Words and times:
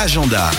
agenda. 0.00 0.50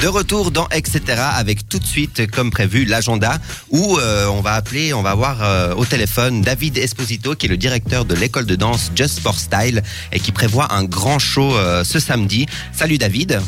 De 0.00 0.06
retour 0.06 0.50
dans 0.52 0.68
Etc. 0.68 1.00
avec 1.18 1.68
tout 1.68 1.78
de 1.80 1.84
suite, 1.84 2.30
comme 2.30 2.50
prévu, 2.52 2.84
l'agenda 2.84 3.38
où 3.70 3.98
euh, 3.98 4.26
on 4.28 4.40
va 4.42 4.52
appeler, 4.54 4.94
on 4.94 5.02
va 5.02 5.14
voir 5.14 5.42
euh, 5.42 5.74
au 5.74 5.84
téléphone 5.84 6.40
David 6.42 6.78
Esposito 6.78 7.34
qui 7.34 7.46
est 7.46 7.48
le 7.48 7.56
directeur 7.56 8.04
de 8.04 8.14
l'école 8.14 8.46
de 8.46 8.54
danse 8.54 8.92
Just 8.94 9.18
for 9.20 9.36
Style 9.38 9.82
et 10.12 10.20
qui 10.20 10.30
prévoit 10.30 10.72
un 10.72 10.84
grand 10.84 11.18
show 11.18 11.56
euh, 11.56 11.82
ce 11.82 11.98
samedi. 11.98 12.46
Salut 12.72 12.98
David, 12.98 13.40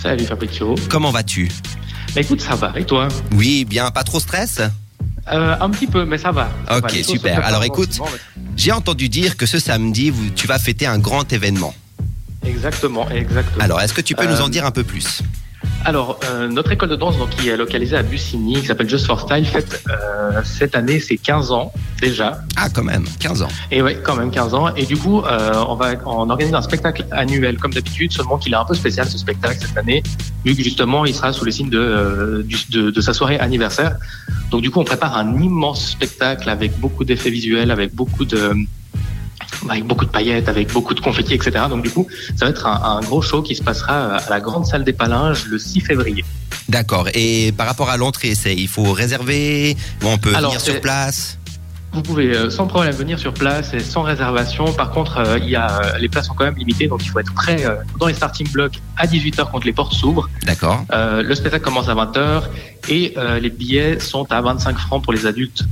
Salut 0.00 0.24
Fabrizio. 0.24 0.76
comment 0.88 1.10
vas-tu? 1.10 1.50
Bah 2.14 2.20
écoute, 2.20 2.40
ça 2.40 2.54
va. 2.54 2.72
Et 2.76 2.84
toi? 2.84 3.08
Oui, 3.32 3.64
bien, 3.64 3.90
pas 3.90 4.04
trop 4.04 4.20
stress? 4.20 4.60
Euh, 5.32 5.56
Un 5.60 5.70
petit 5.70 5.88
peu, 5.88 6.04
mais 6.04 6.18
ça 6.18 6.30
va. 6.30 6.50
Ça 6.68 6.78
Ok, 6.78 6.92
va, 6.94 7.02
super. 7.02 7.44
Alors, 7.44 7.64
écoute, 7.64 7.98
J'ai 8.56 8.70
entendu 8.70 9.08
dire 9.08 9.36
que 9.36 9.44
ce 9.44 9.58
samedi, 9.58 10.12
tu 10.36 10.46
vas 10.46 10.58
fêter 10.60 10.86
un 10.86 10.98
grand 11.00 11.32
événement. 11.32 11.74
Exactement, 12.46 13.08
exactement. 13.10 13.62
Alors, 13.64 13.80
est-ce 13.80 13.94
que 13.94 14.00
tu 14.00 14.14
peux 14.14 14.26
nous 14.26 14.40
en 14.40 14.46
Euh, 14.46 14.50
dire 14.50 14.64
un 14.66 14.70
peu 14.70 14.84
plus? 14.84 15.22
Alors, 15.84 16.18
euh, 16.24 16.48
notre 16.48 16.72
école 16.72 16.88
de 16.88 16.96
danse, 16.96 17.16
donc, 17.16 17.30
qui 17.30 17.48
est 17.48 17.56
localisée 17.56 17.96
à 17.96 18.02
Bussigny, 18.02 18.54
qui 18.60 18.66
s'appelle 18.66 18.88
Just 18.88 19.06
for 19.06 19.20
Style, 19.20 19.44
fête 19.46 19.82
euh, 19.88 20.40
cette 20.44 20.74
année 20.74 20.98
ses 21.00 21.16
15 21.16 21.52
ans 21.52 21.72
déjà. 22.00 22.40
Ah, 22.56 22.68
quand 22.72 22.82
même, 22.82 23.04
15 23.20 23.42
ans. 23.42 23.48
Et 23.70 23.82
ouais, 23.82 23.96
quand 24.02 24.16
même 24.16 24.30
15 24.30 24.54
ans. 24.54 24.74
Et 24.74 24.84
du 24.84 24.96
coup, 24.96 25.20
euh, 25.22 25.64
on 25.68 25.74
va 25.76 25.92
on 26.04 26.28
organise 26.28 26.54
un 26.54 26.62
spectacle 26.62 27.04
annuel 27.12 27.56
comme 27.58 27.72
d'habitude, 27.72 28.12
seulement 28.12 28.36
qu'il 28.36 28.52
est 28.52 28.56
un 28.56 28.64
peu 28.64 28.74
spécial 28.74 29.08
ce 29.08 29.16
spectacle 29.18 29.58
cette 29.60 29.76
année, 29.76 30.02
vu 30.44 30.54
que 30.56 30.62
justement 30.62 31.04
il 31.04 31.14
sera 31.14 31.32
sous 31.32 31.44
le 31.44 31.50
signe 31.52 31.70
de, 31.70 32.44
du- 32.46 32.66
de, 32.70 32.90
de 32.90 33.00
sa 33.00 33.12
soirée 33.14 33.38
anniversaire. 33.38 33.96
Donc 34.50 34.62
du 34.62 34.70
coup, 34.70 34.80
on 34.80 34.84
prépare 34.84 35.16
un 35.16 35.40
immense 35.40 35.90
spectacle 35.92 36.48
avec 36.50 36.78
beaucoup 36.80 37.04
d'effets 37.04 37.30
visuels, 37.30 37.70
avec 37.70 37.94
beaucoup 37.94 38.24
de 38.24 38.52
avec 39.68 39.84
beaucoup 39.84 40.04
de 40.04 40.10
paillettes, 40.10 40.48
avec 40.48 40.72
beaucoup 40.72 40.94
de 40.94 41.00
confettis, 41.00 41.34
etc. 41.34 41.66
Donc 41.68 41.82
du 41.82 41.90
coup, 41.90 42.06
ça 42.36 42.46
va 42.46 42.50
être 42.50 42.66
un, 42.66 42.98
un 42.98 43.00
gros 43.00 43.22
show 43.22 43.42
qui 43.42 43.54
se 43.54 43.62
passera 43.62 44.16
à 44.16 44.30
la 44.30 44.40
grande 44.40 44.66
salle 44.66 44.84
des 44.84 44.92
Palinges 44.92 45.46
le 45.46 45.58
6 45.58 45.80
février. 45.80 46.24
D'accord. 46.68 47.08
Et 47.14 47.52
par 47.52 47.66
rapport 47.66 47.90
à 47.90 47.96
l'entrée, 47.96 48.34
c'est 48.34 48.54
il 48.54 48.68
faut 48.68 48.92
réserver 48.92 49.76
ou 50.02 50.08
on 50.08 50.18
peut 50.18 50.34
Alors, 50.34 50.50
venir 50.50 50.60
sur 50.60 50.80
place? 50.80 51.38
Vous 51.92 52.02
pouvez 52.02 52.36
euh, 52.36 52.50
sans 52.50 52.66
problème 52.66 52.92
venir 52.94 53.18
sur 53.18 53.32
place 53.32 53.72
et 53.72 53.80
sans 53.80 54.02
réservation. 54.02 54.70
Par 54.72 54.90
contre, 54.90 55.18
euh, 55.18 55.38
il 55.38 55.48
y 55.48 55.56
a, 55.56 55.80
euh, 55.80 55.98
les 55.98 56.08
places 56.08 56.26
sont 56.26 56.34
quand 56.34 56.44
même 56.44 56.56
limitées, 56.56 56.88
donc 56.88 57.02
il 57.04 57.08
faut 57.08 57.20
être 57.20 57.32
prêt 57.32 57.64
euh, 57.64 57.76
dans 57.98 58.08
les 58.08 58.14
starting 58.14 58.50
blocks 58.50 58.80
à 58.98 59.06
18h 59.06 59.50
quand 59.50 59.64
les 59.64 59.72
portes 59.72 59.94
s'ouvrent. 59.94 60.28
D'accord. 60.42 60.84
Le 60.92 61.34
spectacle 61.34 61.64
commence 61.64 61.88
à 61.88 61.94
20h 61.94 62.42
et 62.88 63.14
les 63.40 63.50
billets 63.50 63.98
sont 63.98 64.30
à 64.30 64.40
25 64.40 64.76
francs 64.78 65.02
pour 65.02 65.12
les 65.12 65.26
adultes 65.26 65.64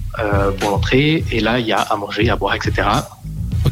pour 0.60 0.70
l'entrée. 0.70 1.24
Et 1.30 1.40
là, 1.40 1.58
il 1.58 1.66
y 1.66 1.72
a 1.72 1.80
à 1.80 1.96
manger, 1.96 2.28
à 2.30 2.36
boire, 2.36 2.54
etc. 2.54 2.88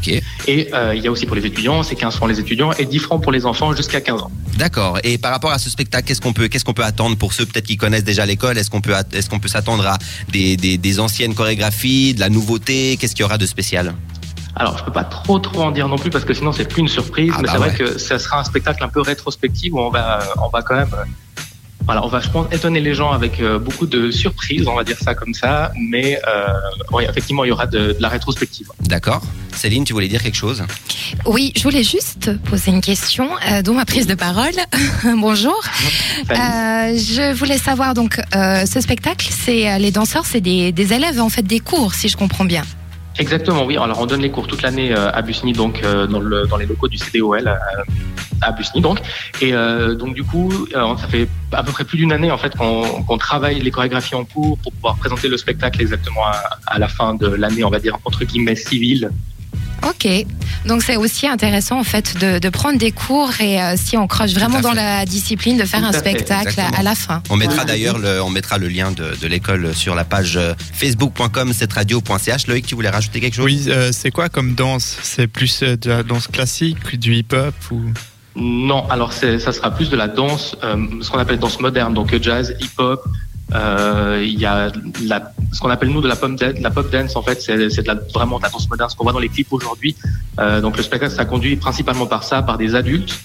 Ok. 0.05 0.21
Et 0.47 0.69
euh, 0.73 0.93
il 0.95 1.01
y 1.03 1.07
a 1.07 1.11
aussi 1.11 1.25
pour 1.25 1.35
les 1.35 1.45
étudiants, 1.45 1.81
c'est 1.83 1.95
15 1.95 2.15
francs 2.15 2.29
les 2.29 2.39
étudiants 2.39 2.71
et 2.73 2.85
10 2.85 2.99
francs 2.99 3.23
pour 3.23 3.31
les 3.31 3.45
enfants 3.45 3.73
jusqu'à 3.73 4.01
15 4.01 4.21
ans. 4.23 4.31
D'accord. 4.57 4.99
Et 5.03 5.17
par 5.17 5.31
rapport 5.31 5.51
à 5.51 5.59
ce 5.59 5.69
spectacle, 5.69 6.07
qu'est-ce 6.07 6.21
qu'on 6.21 6.33
peut, 6.33 6.47
qu'est-ce 6.47 6.65
qu'on 6.65 6.73
peut 6.73 6.83
attendre 6.83 7.15
pour 7.17 7.33
ceux 7.33 7.45
peut-être 7.45 7.65
qui 7.65 7.77
connaissent 7.77 8.03
déjà 8.03 8.25
l'école? 8.25 8.57
Est-ce 8.57 8.69
qu'on 8.69 8.81
peut, 8.81 8.93
est-ce 9.13 9.29
qu'on 9.29 9.39
peut 9.39 9.47
s'attendre 9.47 9.87
à 9.87 9.97
des, 10.31 10.57
des, 10.57 10.77
des 10.77 10.99
anciennes 10.99 11.33
chorégraphies, 11.33 12.13
de 12.13 12.19
la 12.19 12.29
nouveauté? 12.29 12.97
Qu'est-ce 12.97 13.15
qu'il 13.15 13.23
y 13.23 13.25
aura 13.25 13.37
de 13.37 13.45
spécial? 13.45 13.93
Alors, 14.55 14.77
je 14.77 14.83
peux 14.83 14.91
pas 14.91 15.03
trop 15.05 15.39
trop 15.39 15.63
en 15.63 15.71
dire 15.71 15.87
non 15.87 15.97
plus 15.97 16.11
parce 16.11 16.25
que 16.25 16.33
sinon 16.33 16.51
c'est 16.51 16.65
plus 16.65 16.81
une 16.81 16.87
surprise, 16.87 17.31
Ah 17.33 17.37
mais 17.41 17.47
bah 17.47 17.53
c'est 17.53 17.57
vrai 17.57 17.69
ouais. 17.71 17.75
que 17.75 17.97
ça 17.97 18.19
sera 18.19 18.39
un 18.39 18.43
spectacle 18.43 18.83
un 18.83 18.87
peu 18.89 19.01
rétrospectif 19.01 19.73
où 19.73 19.79
on 19.79 19.89
va 19.89 20.19
on 20.43 20.49
va 20.49 20.61
quand 20.61 20.75
même 20.75 20.89
voilà, 21.85 22.05
on 22.05 22.07
va 22.07 22.19
je 22.21 22.29
pense 22.29 22.47
étonner 22.53 22.79
les 22.79 22.93
gens 22.93 23.11
avec 23.11 23.39
euh, 23.39 23.59
beaucoup 23.59 23.85
de 23.85 24.09
surprises, 24.09 24.67
on 24.67 24.75
va 24.75 24.83
dire 24.83 24.97
ça 24.99 25.15
comme 25.15 25.33
ça, 25.33 25.71
mais 25.89 26.17
euh, 26.27 26.47
oui, 26.93 27.03
effectivement, 27.09 27.43
il 27.43 27.49
y 27.49 27.51
aura 27.51 27.65
de, 27.65 27.93
de 27.93 27.97
la 27.99 28.07
rétrospective. 28.07 28.69
D'accord. 28.81 29.21
Céline, 29.55 29.83
tu 29.83 29.93
voulais 29.93 30.07
dire 30.07 30.21
quelque 30.21 30.35
chose? 30.35 30.63
Oui, 31.25 31.53
je 31.55 31.63
voulais 31.63 31.83
juste 31.83 32.37
poser 32.43 32.71
une 32.71 32.81
question, 32.81 33.29
euh, 33.51 33.61
dont 33.61 33.73
ma 33.73 33.85
prise 33.85 34.07
de 34.07 34.15
parole. 34.15 34.53
Bonjour. 35.17 35.59
Euh, 36.31 36.33
je 36.97 37.33
voulais 37.33 37.57
savoir 37.57 37.93
donc 37.93 38.19
euh, 38.35 38.65
ce 38.65 38.81
spectacle, 38.81 39.27
c'est 39.31 39.69
euh, 39.71 39.77
les 39.77 39.91
danseurs, 39.91 40.25
c'est 40.25 40.41
des, 40.41 40.71
des 40.71 40.93
élèves 40.93 41.19
en 41.21 41.29
fait 41.29 41.43
des 41.43 41.59
cours, 41.59 41.93
si 41.93 42.09
je 42.09 42.17
comprends 42.17 42.45
bien. 42.45 42.63
Exactement, 43.19 43.63
oui. 43.65 43.77
Alors, 43.77 43.99
on 43.99 44.07
donne 44.07 44.21
les 44.21 44.31
cours 44.31 44.47
toute 44.47 44.63
l'année 44.63 44.91
euh, 44.91 45.11
à 45.11 45.21
Bussigny, 45.21 45.53
donc 45.53 45.83
euh, 45.83 46.07
dans, 46.07 46.19
le, 46.19 46.47
dans 46.47 46.57
les 46.57 46.65
locaux 46.65 46.87
du 46.87 46.97
CDOL 46.97 47.47
euh, 47.47 47.53
à 48.41 48.51
Bussigny, 48.51 48.81
donc. 48.81 48.99
Et 49.39 49.53
euh, 49.53 49.93
donc, 49.93 50.15
du 50.15 50.23
coup, 50.23 50.51
euh, 50.75 50.97
ça 50.97 51.07
fait 51.07 51.27
à 51.51 51.61
peu 51.61 51.71
près 51.71 51.83
plus 51.83 51.97
d'une 51.99 52.11
année 52.11 52.31
en 52.31 52.39
fait 52.39 52.55
qu'on 52.55 53.17
travaille 53.19 53.61
les 53.61 53.69
chorégraphies 53.69 54.15
en 54.15 54.25
cours 54.25 54.57
pour 54.57 54.71
pouvoir 54.73 54.95
présenter 54.95 55.27
le 55.27 55.37
spectacle 55.37 55.79
exactement 55.79 56.25
à, 56.25 56.57
à 56.65 56.79
la 56.79 56.87
fin 56.87 57.13
de 57.13 57.27
l'année, 57.27 57.63
on 57.63 57.69
va 57.69 57.79
dire 57.79 57.99
entre 58.03 58.25
guillemets 58.25 58.55
civile. 58.55 59.11
Ok, 59.89 60.07
donc 60.65 60.81
c'est 60.81 60.95
aussi 60.95 61.27
intéressant 61.27 61.77
en 61.79 61.83
fait 61.83 62.17
de, 62.17 62.39
de 62.39 62.49
prendre 62.49 62.77
des 62.77 62.91
cours 62.91 63.31
et 63.41 63.61
euh, 63.61 63.75
si 63.75 63.97
on 63.97 64.07
croche 64.07 64.31
vraiment 64.31 64.61
dans 64.61 64.71
la 64.73 65.05
discipline, 65.05 65.57
de 65.57 65.65
faire 65.65 65.79
Tout 65.81 65.85
un 65.87 65.89
à 65.89 65.93
fait, 65.93 65.99
spectacle 65.99 66.31
à, 66.31 66.41
exactement. 66.51 66.79
à 66.79 66.83
la 66.83 66.95
fin. 66.95 67.23
On 67.29 67.35
mettra 67.35 67.65
d'ailleurs 67.65 67.97
le, 67.97 68.21
on 68.23 68.29
mettra 68.29 68.57
le 68.57 68.69
lien 68.69 68.91
de, 68.91 69.15
de 69.21 69.27
l'école 69.27 69.75
sur 69.75 69.93
la 69.95 70.05
page 70.05 70.37
euh, 70.37 70.53
facebook.com 70.73 71.51
cetteradio.ch. 71.51 72.47
Loïc, 72.47 72.65
tu 72.65 72.75
voulais 72.75 72.89
rajouter 72.89 73.19
quelque 73.19 73.35
chose? 73.35 73.45
Oui, 73.45 73.65
euh, 73.67 73.89
c'est 73.91 74.11
quoi 74.11 74.29
comme 74.29 74.55
danse? 74.55 74.97
C'est 75.03 75.27
plus 75.27 75.63
euh, 75.63 75.75
de 75.75 75.89
la 75.89 76.03
danse 76.03 76.27
classique, 76.27 76.97
du 76.97 77.15
hip-hop 77.15 77.53
ou? 77.71 77.81
Non, 78.35 78.87
alors 78.89 79.11
c'est- 79.13 79.37
ça 79.39 79.51
sera 79.51 79.69
plus 79.71 79.89
de 79.89 79.95
la 79.97 80.07
danse, 80.07 80.55
euh, 80.63 80.77
ce 81.01 81.09
qu'on 81.11 81.19
appelle 81.19 81.39
danse 81.39 81.59
moderne, 81.59 81.93
donc 81.93 82.15
jazz, 82.21 82.55
hip-hop. 82.61 83.03
Euh, 83.53 84.21
Il 84.25 84.39
y 84.39 84.45
a 84.45 84.71
la, 85.05 85.31
ce 85.51 85.59
qu'on 85.59 85.69
appelle 85.69 85.89
nous 85.89 86.01
de 86.01 86.07
la 86.07 86.15
pop 86.15 86.31
dance. 86.35 86.53
La 86.59 86.71
pop 86.71 86.89
dance, 86.91 87.15
en 87.15 87.21
fait, 87.21 87.41
c'est 87.41 87.69
c'est 87.69 87.83
de 87.83 87.87
la- 87.87 87.99
vraiment 88.13 88.37
de 88.37 88.43
la 88.43 88.49
danse 88.49 88.69
moderne, 88.69 88.89
ce 88.89 88.95
qu'on 88.95 89.03
voit 89.03 89.13
dans 89.13 89.19
les 89.19 89.29
clips 89.29 89.51
aujourd'hui. 89.51 89.95
Euh, 90.39 90.61
donc 90.61 90.77
le 90.77 90.83
spectacle 90.83 91.11
sera 91.11 91.25
conduit 91.25 91.55
principalement 91.55 92.05
par 92.07 92.23
ça, 92.23 92.41
par 92.41 92.57
des 92.57 92.73
adultes, 92.75 93.19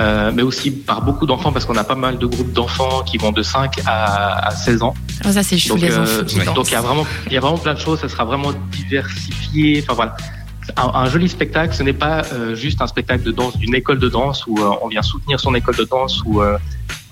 euh, 0.00 0.32
mais 0.34 0.42
aussi 0.42 0.70
par 0.70 1.02
beaucoup 1.02 1.26
d'enfants, 1.26 1.52
parce 1.52 1.64
qu'on 1.66 1.76
a 1.76 1.84
pas 1.84 1.94
mal 1.94 2.18
de 2.18 2.26
groupes 2.26 2.52
d'enfants 2.52 3.02
qui 3.02 3.18
vont 3.18 3.32
de 3.32 3.42
5 3.42 3.80
à, 3.86 4.48
à 4.48 4.50
16 4.52 4.82
ans. 4.82 4.94
Oh, 5.26 5.30
ça 5.32 5.42
c'est 5.42 5.58
chou 5.58 5.70
Donc, 5.70 5.80
les 5.80 5.92
euh, 5.92 6.02
enfants 6.02 6.24
qui 6.26 6.38
donc 6.54 6.68
il 6.68 6.72
y 6.72 6.76
a 6.76 6.80
vraiment, 6.80 7.06
il 7.26 7.32
y 7.32 7.36
a 7.36 7.40
vraiment 7.40 7.58
plein 7.58 7.74
de 7.74 7.78
choses. 7.80 8.00
Ça 8.00 8.08
sera 8.08 8.24
vraiment 8.24 8.52
diversifié. 8.72 9.82
Enfin 9.82 9.94
voilà, 9.94 10.16
un, 10.76 10.90
un 11.02 11.08
joli 11.10 11.28
spectacle. 11.28 11.74
Ce 11.74 11.82
n'est 11.82 11.92
pas 11.92 12.22
euh, 12.32 12.54
juste 12.54 12.80
un 12.80 12.86
spectacle 12.86 13.22
de 13.22 13.30
danse 13.32 13.56
d'une 13.58 13.74
école 13.74 13.98
de 13.98 14.08
danse 14.08 14.46
où 14.46 14.58
euh, 14.58 14.70
on 14.82 14.88
vient 14.88 15.02
soutenir 15.02 15.38
son 15.38 15.54
école 15.54 15.76
de 15.76 15.84
danse. 15.84 16.22
Où 16.24 16.42
euh, 16.42 16.56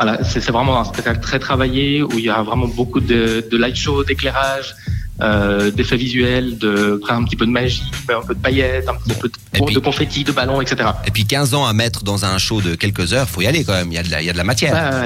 voilà, 0.02 0.24
c'est 0.24 0.44
vraiment 0.50 0.80
un 0.80 0.84
spectacle 0.84 1.20
très 1.20 1.38
travaillé 1.38 2.02
où 2.02 2.10
il 2.18 2.24
y 2.24 2.30
a 2.30 2.42
vraiment 2.42 2.66
beaucoup 2.66 3.00
de, 3.00 3.46
de 3.50 3.56
light 3.56 3.76
show, 3.76 4.02
d'éclairage. 4.04 4.74
Euh, 5.20 5.70
d'effets 5.70 5.98
visuels, 5.98 6.58
de 6.58 7.00
un 7.08 7.22
petit 7.22 7.36
peu 7.36 7.46
de 7.46 7.50
magie, 7.50 7.82
un 8.08 8.26
peu 8.26 8.34
de 8.34 8.40
paillettes, 8.40 8.88
un 8.88 8.94
petit 8.94 9.14
peu 9.20 9.28
de, 9.28 9.34
puis- 9.64 9.74
de 9.74 9.78
confettis, 9.78 10.24
de 10.24 10.32
ballons, 10.32 10.60
etc. 10.60 10.88
Et 11.06 11.12
puis 11.12 11.26
15 11.26 11.54
ans 11.54 11.64
à 11.66 11.72
mettre 11.74 12.02
dans 12.02 12.24
un 12.24 12.38
show 12.38 12.60
de 12.60 12.74
quelques 12.74 13.12
heures, 13.12 13.28
faut 13.28 13.40
y 13.42 13.46
aller 13.46 13.62
quand 13.62 13.74
même. 13.74 13.92
Il 13.92 13.94
y 13.94 13.98
a 13.98 14.02
de 14.02 14.10
la, 14.10 14.20
il 14.20 14.26
y 14.26 14.30
a 14.30 14.32
de 14.32 14.38
la 14.38 14.42
matière. 14.42 14.72
Bah, 14.72 15.04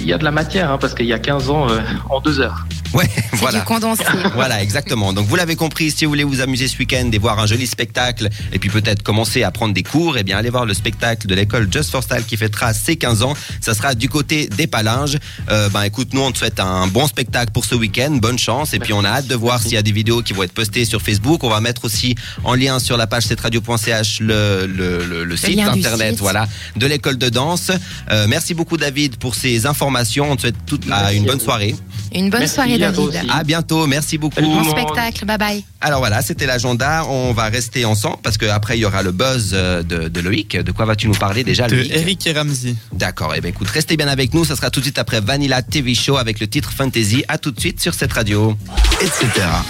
Il 0.00 0.06
y 0.06 0.12
a 0.12 0.18
de 0.18 0.24
la 0.24 0.30
matière 0.30 0.70
hein, 0.70 0.78
parce 0.78 0.94
qu'il 0.94 1.06
y 1.06 1.12
a 1.12 1.18
15 1.18 1.50
ans 1.50 1.68
euh, 1.68 1.80
en 2.10 2.20
deux 2.20 2.38
heures. 2.38 2.64
Ouais, 2.96 3.08
voilà. 3.32 3.58
du 3.58 3.64
condensé. 3.64 4.04
Voilà, 4.34 4.62
exactement. 4.62 5.12
Donc 5.12 5.26
vous 5.26 5.36
l'avez 5.36 5.54
compris, 5.56 5.90
si 5.90 6.04
vous 6.04 6.10
voulez 6.10 6.24
vous 6.24 6.40
amuser 6.40 6.66
ce 6.68 6.78
week-end 6.78 7.08
et 7.12 7.18
voir 7.18 7.38
un 7.38 7.46
joli 7.46 7.66
spectacle, 7.66 8.28
et 8.52 8.58
puis 8.58 8.70
peut-être 8.70 9.02
commencer 9.02 9.42
à 9.42 9.50
prendre 9.50 9.74
des 9.74 9.82
cours, 9.82 10.16
eh 10.16 10.22
bien 10.22 10.38
allez 10.38 10.50
voir 10.50 10.64
le 10.64 10.74
spectacle 10.74 11.26
de 11.26 11.34
l'école 11.34 11.68
Just 11.70 11.90
for 11.90 12.02
Style 12.02 12.24
qui 12.26 12.36
fêtera 12.36 12.72
ses 12.72 12.96
15 12.96 13.22
ans. 13.22 13.34
Ça 13.60 13.74
sera 13.74 13.94
du 13.94 14.08
côté 14.08 14.46
des 14.48 14.66
Palinges. 14.66 15.18
Euh, 15.50 15.68
ben 15.68 15.82
écoute, 15.82 16.08
nous 16.14 16.22
on 16.22 16.32
te 16.32 16.38
souhaite 16.38 16.58
un 16.60 16.86
bon 16.86 17.06
spectacle 17.06 17.52
pour 17.52 17.64
ce 17.64 17.74
week-end, 17.74 18.10
bonne 18.12 18.38
chance, 18.38 18.72
et 18.74 18.78
puis 18.78 18.92
on 18.92 19.04
a 19.04 19.08
hâte 19.08 19.26
de 19.26 19.34
voir 19.34 19.60
s'il 19.60 19.72
y 19.72 19.76
a 19.76 19.82
des 19.82 19.92
vidéos 19.92 20.22
qui 20.22 20.32
vont 20.32 20.42
être 20.42 20.52
postées 20.54 20.84
sur 20.84 21.02
Facebook. 21.02 21.44
On 21.44 21.50
va 21.50 21.60
mettre 21.60 21.84
aussi 21.84 22.14
en 22.44 22.54
lien 22.54 22.78
sur 22.78 22.96
la 22.96 23.06
page 23.06 23.24
cetradio.ch 23.24 24.20
le, 24.20 24.66
le, 24.66 25.04
le, 25.04 25.24
le 25.24 25.36
site 25.36 25.58
internet, 25.58 26.12
site. 26.12 26.20
voilà, 26.20 26.48
de 26.76 26.86
l'école 26.86 27.18
de 27.18 27.28
danse. 27.28 27.70
Euh, 28.10 28.26
merci 28.28 28.54
beaucoup 28.54 28.76
David 28.76 29.16
pour 29.16 29.34
ces 29.34 29.66
informations. 29.66 30.30
On 30.30 30.36
te 30.36 30.42
souhaite 30.42 30.56
toute, 30.66 30.86
Merci 30.86 31.16
une 31.16 31.24
à 31.24 31.26
bonne 31.26 31.40
soirée. 31.40 31.74
Une 32.14 32.30
bonne 32.30 32.40
Merci 32.40 32.54
soirée 32.54 32.74
à 32.74 32.78
David. 32.78 32.98
aussi. 32.98 33.18
À 33.30 33.44
bientôt, 33.44 33.86
merci 33.86 34.18
beaucoup. 34.18 34.40
Bon 34.40 34.64
spectacle, 34.64 35.24
bye 35.24 35.38
bye. 35.38 35.64
Alors 35.80 35.98
voilà, 36.00 36.22
c'était 36.22 36.46
l'agenda. 36.46 37.04
On 37.08 37.32
va 37.32 37.44
rester 37.44 37.84
ensemble 37.84 38.16
parce 38.22 38.38
qu'après 38.38 38.76
il 38.78 38.80
y 38.80 38.84
aura 38.84 39.02
le 39.02 39.12
buzz 39.12 39.50
euh, 39.52 39.82
de, 39.82 40.08
de 40.08 40.20
Loïc. 40.20 40.56
De 40.56 40.72
quoi 40.72 40.84
vas-tu 40.86 41.08
nous 41.08 41.14
parler 41.14 41.44
déjà, 41.44 41.66
de 41.68 41.76
Loïc 41.76 41.92
Eric 41.94 42.26
et 42.26 42.32
Ramsey. 42.32 42.74
D'accord. 42.92 43.34
Eh 43.36 43.40
bien, 43.40 43.50
écoute, 43.50 43.68
restez 43.68 43.96
bien 43.96 44.08
avec 44.08 44.32
nous. 44.34 44.44
Ça 44.44 44.56
sera 44.56 44.70
tout 44.70 44.80
de 44.80 44.84
suite 44.84 44.98
après 44.98 45.20
Vanilla 45.20 45.62
TV 45.62 45.94
Show 45.94 46.16
avec 46.16 46.40
le 46.40 46.46
titre 46.46 46.72
Fantasy. 46.72 47.24
À 47.28 47.38
tout 47.38 47.50
de 47.50 47.60
suite 47.60 47.80
sur 47.80 47.94
cette 47.94 48.12
radio, 48.12 48.56
etc. 49.00 49.46